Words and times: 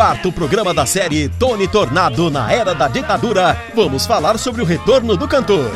quarto 0.00 0.32
programa 0.32 0.72
da 0.72 0.86
série 0.86 1.28
Tony 1.28 1.68
Tornado 1.68 2.30
na 2.30 2.50
Era 2.50 2.74
da 2.74 2.88
Ditadura, 2.88 3.54
vamos 3.74 4.06
falar 4.06 4.38
sobre 4.38 4.62
o 4.62 4.64
retorno 4.64 5.14
do 5.14 5.28
cantor. 5.28 5.70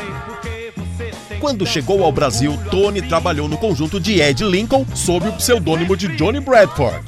Quando 1.38 1.66
chegou 1.66 2.02
ao 2.02 2.10
Brasil, 2.10 2.58
Tony 2.70 3.02
trabalhou 3.02 3.46
no 3.50 3.58
conjunto 3.58 4.00
de 4.00 4.22
Ed 4.22 4.42
Lincoln 4.42 4.86
sob 4.94 5.28
o 5.28 5.32
pseudônimo 5.34 5.94
de 5.94 6.08
Johnny 6.16 6.40
Bradford. 6.40 7.04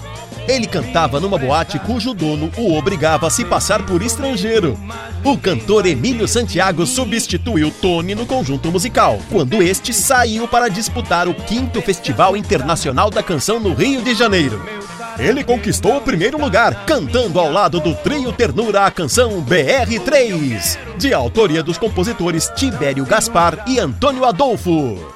Ele 0.47 0.67
cantava 0.67 1.19
numa 1.19 1.39
boate 1.39 1.79
cujo 1.79 2.13
dono 2.13 2.51
o 2.59 2.77
obrigava 2.77 3.29
a 3.29 3.31
se 3.31 3.47
passar 3.47 3.87
por 3.87 4.03
estrangeiro. 4.03 4.79
O 5.25 5.39
cantor 5.39 5.87
Emílio 5.87 6.29
Santiago 6.29 6.85
substituiu 6.85 7.73
Tony 7.81 8.15
no 8.15 8.27
conjunto 8.27 8.71
musical, 8.71 9.19
quando 9.31 9.63
este 9.63 9.95
saiu 9.95 10.47
para 10.47 10.69
disputar 10.69 11.27
o 11.29 11.35
quinto 11.35 11.81
Festival 11.81 12.37
Internacional 12.37 13.09
da 13.09 13.23
Canção 13.23 13.59
no 13.59 13.73
Rio 13.73 14.03
de 14.03 14.15
Janeiro. 14.15 14.76
Ele 15.19 15.43
conquistou 15.43 15.97
o 15.97 16.01
primeiro 16.01 16.39
lugar, 16.39 16.85
cantando 16.85 17.41
ao 17.41 17.51
lado 17.51 17.81
do 17.81 17.95
trio 17.95 18.33
Ternura 18.33 18.85
a 18.85 18.91
canção 18.91 19.43
BR3, 19.43 20.79
de 20.99 21.15
autoria 21.15 21.63
dos 21.63 21.79
compositores 21.79 22.53
Tibério 22.55 23.05
Gaspar 23.05 23.65
e 23.67 23.79
Antônio 23.79 24.25
Adolfo. 24.25 25.16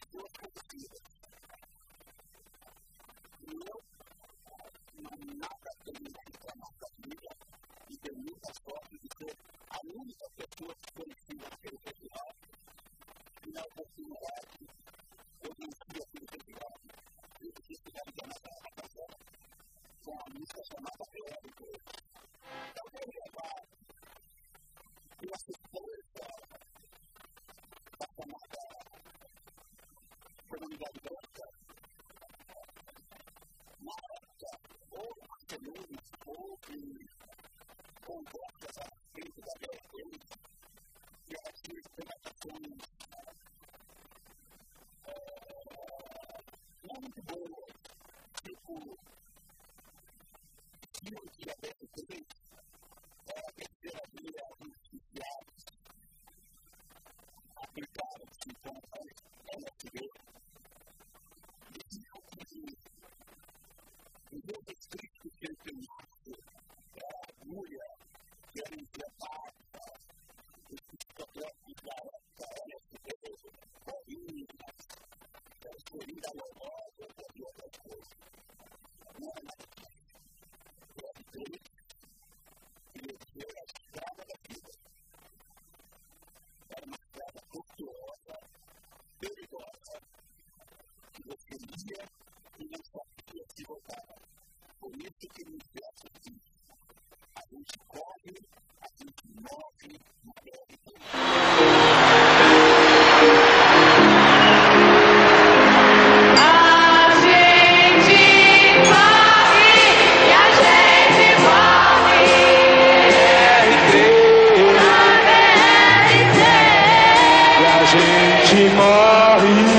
gente 117.91 118.69
morre. 118.75 119.70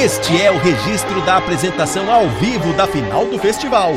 Este 0.00 0.40
é 0.40 0.48
o 0.48 0.58
registro 0.58 1.20
da 1.22 1.38
apresentação 1.38 2.08
ao 2.08 2.28
vivo 2.28 2.72
da 2.74 2.86
final 2.86 3.26
do 3.26 3.36
festival. 3.36 3.94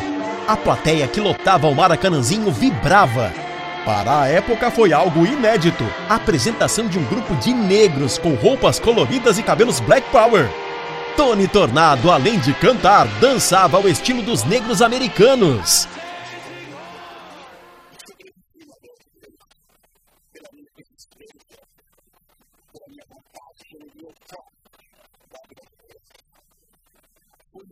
A 0.48 0.58
plateia 0.58 1.08
que 1.08 1.20
lotava 1.20 1.68
o 1.68 1.76
Maracanãzinho 1.76 2.52
vibrava. 2.52 3.32
Para 3.86 4.22
a 4.22 4.28
época 4.28 4.72
foi 4.72 4.94
algo 4.94 5.28
inédito: 5.28 5.86
a 6.10 6.16
apresentação 6.16 6.88
de 6.88 6.98
um 6.98 7.04
grupo 7.04 7.36
de 7.36 7.54
negros 7.54 8.18
com 8.18 8.34
roupas 8.34 8.80
coloridas 8.80 9.38
e 9.38 9.44
cabelos 9.44 9.80
Black 9.80 10.10
Power. 10.10 10.50
Tony 11.16 11.48
Tornado, 11.48 12.10
além 12.10 12.40
de 12.40 12.52
cantar, 12.54 13.06
dançava 13.20 13.78
ao 13.78 13.88
estilo 13.88 14.24
dos 14.24 14.44
negros 14.44 14.82
americanos. 14.82 15.88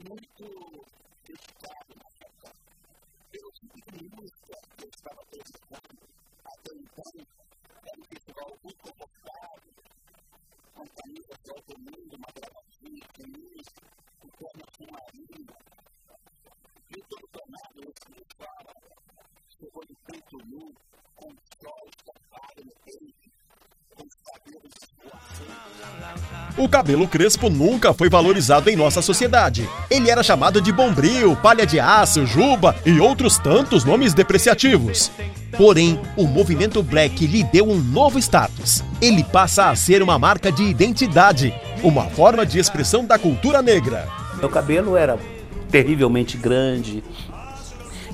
muito 0.09 0.88
O 26.59 26.67
cabelo 26.67 27.07
crespo 27.07 27.49
nunca 27.49 27.93
foi 27.93 28.09
valorizado 28.09 28.69
em 28.69 28.75
nossa 28.75 29.01
sociedade. 29.01 29.67
Ele 29.89 30.11
era 30.11 30.21
chamado 30.21 30.59
de 30.59 30.73
bombril, 30.73 31.33
palha 31.37 31.65
de 31.65 31.79
aço, 31.79 32.25
juba 32.25 32.75
e 32.85 32.99
outros 32.99 33.37
tantos 33.37 33.85
nomes 33.85 34.13
depreciativos. 34.13 35.09
Porém, 35.55 35.97
o 36.17 36.27
movimento 36.27 36.83
black 36.83 37.25
lhe 37.25 37.43
deu 37.43 37.65
um 37.65 37.77
novo 37.77 38.19
status. 38.19 38.83
Ele 39.01 39.23
passa 39.23 39.69
a 39.69 39.75
ser 39.77 40.03
uma 40.03 40.19
marca 40.19 40.51
de 40.51 40.63
identidade 40.63 41.53
uma 41.81 42.07
forma 42.09 42.45
de 42.45 42.59
expressão 42.59 43.05
da 43.05 43.17
cultura 43.17 43.61
negra. 43.61 44.05
Meu 44.37 44.49
cabelo 44.49 44.97
era 44.97 45.17
terrivelmente 45.71 46.35
grande 46.35 47.01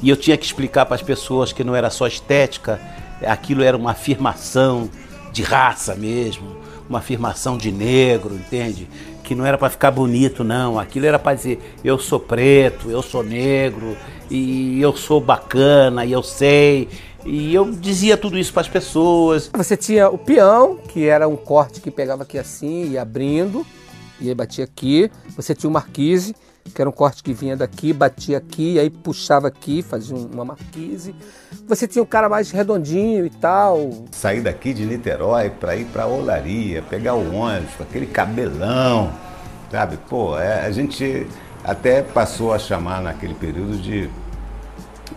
e 0.04 0.10
eu 0.10 0.16
tinha 0.16 0.38
que 0.38 0.46
explicar 0.46 0.86
para 0.86 0.94
as 0.94 1.02
pessoas 1.02 1.52
que 1.52 1.64
não 1.64 1.76
era 1.76 1.90
só 1.90 2.06
estética, 2.06 2.80
aquilo 3.26 3.64
era 3.64 3.76
uma 3.76 3.92
afirmação 3.92 4.88
de 5.32 5.42
raça 5.42 5.96
mesmo, 5.96 6.58
uma 6.90 7.00
afirmação 7.00 7.58
de 7.58 7.72
negro, 7.72 8.36
entende? 8.36 8.88
Que 9.24 9.34
não 9.34 9.46
era 9.46 9.58
para 9.58 9.70
ficar 9.70 9.92
bonito, 9.92 10.44
não. 10.44 10.80
Aquilo 10.80 11.06
era 11.06 11.20
para 11.20 11.36
dizer: 11.36 11.60
eu 11.84 11.98
sou 11.98 12.20
preto, 12.20 12.90
eu 12.90 13.02
sou 13.02 13.24
negro, 13.24 13.98
e 14.30 14.82
eu 14.82 14.96
sou 14.96 15.20
bacana, 15.20 16.06
e 16.06 16.12
eu 16.12 16.24
sei. 16.24 16.88
E 17.26 17.54
eu 17.56 17.72
dizia 17.72 18.16
tudo 18.16 18.38
isso 18.38 18.54
para 18.54 18.62
as 18.62 18.68
pessoas. 18.68 19.50
Você 19.54 19.76
tinha 19.76 20.10
o 20.10 20.18
peão, 20.18 20.78
que 20.78 21.06
era 21.06 21.28
um 21.28 21.36
corte 21.36 21.82
que 21.82 21.90
pegava 21.90 22.22
aqui 22.22 22.38
assim, 22.38 22.92
ia 22.92 23.02
abrindo, 23.02 23.66
e 24.22 24.30
aí 24.30 24.36
batia 24.36 24.64
aqui. 24.64 25.10
Você 25.36 25.56
tinha 25.56 25.70
o 25.70 25.74
marquise, 25.74 26.36
que 26.74 26.82
era 26.82 26.90
um 26.90 26.94
corte 26.94 27.24
que 27.24 27.34
vinha 27.34 27.56
daqui, 27.56 27.94
batia 27.94 28.38
aqui, 28.38 28.80
aí 28.80 28.90
puxava 28.90 29.48
aqui, 29.48 29.82
fazia 29.82 30.16
uma 30.16 30.44
marquise. 30.44 31.16
Você 31.68 31.88
tinha 31.88 32.02
um 32.02 32.06
cara 32.06 32.28
mais 32.28 32.52
redondinho 32.52 33.26
e 33.26 33.30
tal. 33.30 34.06
Sair 34.12 34.42
daqui 34.42 34.74
de 34.74 34.86
Niterói 34.86 35.50
para 35.50 35.76
ir 35.76 35.86
para 35.86 36.08
Olaria, 36.08 36.82
pegar 36.82 37.14
o 37.14 37.34
ônibus 37.34 37.76
com 37.76 37.84
aquele 37.84 38.08
cabelão, 38.08 39.14
sabe? 39.72 39.98
Pô, 40.10 40.38
é, 40.38 40.66
a 40.66 40.72
gente 40.72 41.28
até 41.64 42.02
passou 42.02 42.54
a 42.54 42.60
chamar 42.60 43.02
naquele 43.02 43.34
período 43.36 43.78
de 43.78 44.10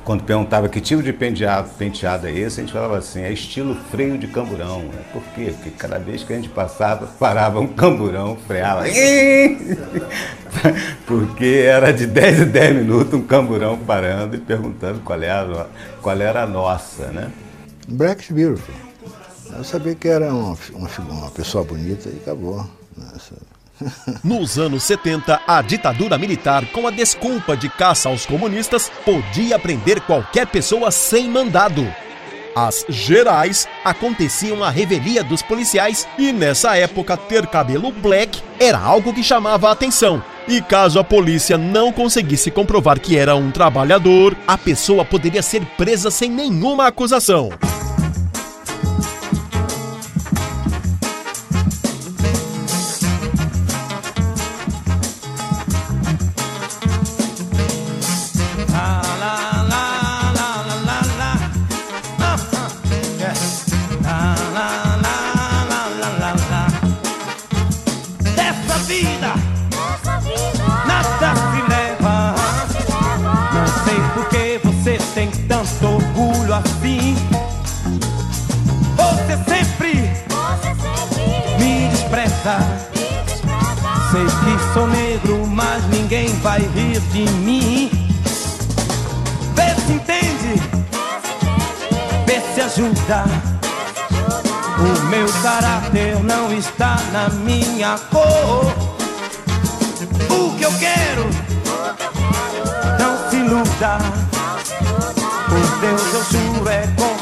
quando 0.04 0.22
perguntava 0.22 0.68
que 0.68 0.80
tipo 0.80 1.02
de 1.02 1.12
penteado, 1.12 1.68
penteado 1.76 2.26
é 2.26 2.32
esse, 2.32 2.60
a 2.60 2.62
gente 2.62 2.72
falava 2.72 2.96
assim, 2.98 3.20
é 3.20 3.32
estilo 3.32 3.74
freio 3.90 4.16
de 4.16 4.26
camburão. 4.26 4.84
Por 5.12 5.22
quê? 5.34 5.52
Porque 5.54 5.70
cada 5.70 5.98
vez 5.98 6.22
que 6.22 6.32
a 6.32 6.36
gente 6.36 6.48
passava, 6.48 7.06
parava 7.18 7.60
um 7.60 7.66
camburão, 7.66 8.36
freava. 8.46 8.84
Porque 11.06 11.64
era 11.66 11.92
de 11.92 12.06
10 12.06 12.40
em 12.40 12.44
10 12.46 12.76
minutos 12.76 13.14
um 13.14 13.22
camburão 13.22 13.78
parando 13.78 14.36
e 14.36 14.38
perguntando 14.38 15.00
qual 15.00 15.22
era, 15.22 15.66
qual 16.02 16.20
era 16.20 16.42
a 16.42 16.46
nossa, 16.46 17.06
né? 17.08 17.30
Black 17.86 18.32
Beautiful. 18.32 18.74
Eu 19.56 19.64
sabia 19.64 19.94
que 19.94 20.08
era 20.08 20.32
uma, 20.32 20.56
uma, 20.74 20.88
uma 20.98 21.30
pessoa 21.30 21.64
bonita 21.64 22.08
e 22.08 22.18
acabou. 22.18 22.68
Né? 22.96 23.06
Nos 24.24 24.58
anos 24.58 24.82
70, 24.82 25.40
a 25.46 25.62
ditadura 25.62 26.18
militar, 26.18 26.66
com 26.72 26.86
a 26.86 26.90
desculpa 26.90 27.56
de 27.56 27.68
caça 27.68 28.08
aos 28.08 28.26
comunistas, 28.26 28.90
podia 29.04 29.58
prender 29.58 30.00
qualquer 30.02 30.46
pessoa 30.46 30.90
sem 30.90 31.30
mandado. 31.30 31.86
As 32.54 32.84
gerais 32.88 33.68
aconteciam 33.84 34.64
a 34.64 34.70
revelia 34.70 35.22
dos 35.22 35.42
policiais 35.42 36.08
e 36.18 36.32
nessa 36.32 36.76
época 36.76 37.16
ter 37.16 37.46
cabelo 37.46 37.92
black 37.92 38.42
era 38.58 38.78
algo 38.78 39.14
que 39.14 39.22
chamava 39.22 39.68
a 39.68 39.72
atenção. 39.72 40.22
E 40.48 40.62
caso 40.62 40.98
a 40.98 41.04
polícia 41.04 41.58
não 41.58 41.92
conseguisse 41.92 42.50
comprovar 42.50 42.98
que 42.98 43.18
era 43.18 43.36
um 43.36 43.50
trabalhador, 43.50 44.34
a 44.46 44.56
pessoa 44.56 45.04
poderia 45.04 45.42
ser 45.42 45.62
presa 45.76 46.10
sem 46.10 46.30
nenhuma 46.30 46.86
acusação. 46.86 47.50
Sei 84.10 84.24
que 84.24 84.72
sou 84.72 84.86
negro, 84.86 85.46
mas 85.46 85.84
ninguém 85.88 86.28
vai 86.40 86.60
rir 86.60 86.98
de 87.12 87.30
mim. 87.32 87.90
Vê 89.54 89.74
se 89.74 89.92
entende, 89.92 90.62
vê 92.24 92.40
se 92.54 92.60
ajuda. 92.62 93.24
O 94.78 95.06
meu 95.08 95.26
caráter 95.42 96.24
não 96.24 96.50
está 96.54 96.96
na 97.12 97.28
minha 97.28 97.98
cor. 98.10 98.72
O 100.30 100.56
que 100.56 100.64
eu 100.64 100.72
quero, 100.78 101.28
não 102.98 103.28
se 103.28 103.36
iluda. 103.36 104.27
Deus 105.80 106.14
eu 106.14 106.24
juro 106.24 106.68
é 106.68 106.82
conseguir 106.88 107.17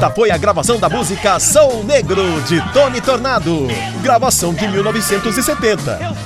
Esta 0.00 0.14
foi 0.14 0.30
a 0.30 0.38
gravação 0.38 0.80
da 0.80 0.88
música 0.88 1.38
Sou 1.38 1.84
Negro, 1.84 2.40
de 2.48 2.58
Tony 2.72 3.02
Tornado. 3.02 3.68
Gravação 4.00 4.54
de 4.54 4.66
1970. 4.66 6.16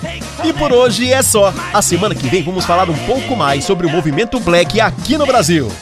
E 0.44 0.52
por 0.52 0.72
hoje 0.72 1.12
é 1.12 1.20
só. 1.20 1.52
A 1.72 1.82
semana 1.82 2.14
que 2.14 2.28
vem 2.28 2.40
vamos 2.40 2.64
falar 2.64 2.88
um 2.88 2.96
pouco 2.98 3.34
mais 3.34 3.64
sobre 3.64 3.88
o 3.88 3.90
movimento 3.90 4.38
black 4.38 4.80
aqui 4.80 5.18
no 5.18 5.26
Brasil. 5.26 5.72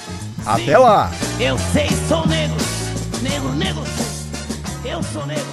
Até 0.46 0.78
lá! 0.78 1.12
Eu 1.38 1.58
sei, 1.70 1.90
sou 2.08 2.26
negro, 2.26 2.56
negro, 3.20 3.52
negro, 3.52 3.82
eu 4.86 5.02
sou 5.02 5.26
negro. 5.26 5.44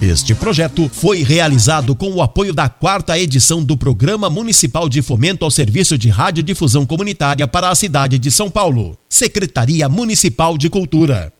Este 0.00 0.34
projeto 0.34 0.88
foi 0.90 1.22
realizado 1.22 1.94
com 1.94 2.10
o 2.10 2.22
apoio 2.22 2.54
da 2.54 2.70
quarta 2.70 3.18
edição 3.18 3.62
do 3.62 3.76
Programa 3.76 4.30
Municipal 4.30 4.88
de 4.88 5.02
Fomento 5.02 5.44
ao 5.44 5.50
Serviço 5.50 5.98
de 5.98 6.08
Radiodifusão 6.08 6.86
Comunitária 6.86 7.46
para 7.46 7.68
a 7.68 7.74
cidade 7.74 8.18
de 8.18 8.30
São 8.30 8.50
Paulo. 8.50 8.96
Secretaria 9.10 9.90
Municipal 9.90 10.56
de 10.56 10.70
Cultura. 10.70 11.30